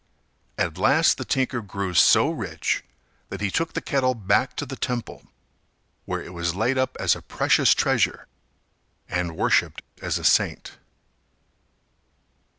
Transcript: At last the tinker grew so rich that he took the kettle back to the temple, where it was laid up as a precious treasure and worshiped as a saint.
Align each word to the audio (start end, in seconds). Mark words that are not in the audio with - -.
At 0.57 0.79
last 0.79 1.19
the 1.19 1.23
tinker 1.25 1.61
grew 1.61 1.93
so 1.93 2.31
rich 2.31 2.83
that 3.29 3.39
he 3.39 3.51
took 3.51 3.73
the 3.73 3.81
kettle 3.85 4.15
back 4.15 4.55
to 4.55 4.65
the 4.65 4.75
temple, 4.75 5.27
where 6.05 6.23
it 6.23 6.33
was 6.33 6.55
laid 6.55 6.75
up 6.75 6.97
as 6.99 7.15
a 7.15 7.21
precious 7.21 7.75
treasure 7.75 8.25
and 9.07 9.37
worshiped 9.37 9.83
as 10.01 10.17
a 10.17 10.23
saint. 10.23 10.77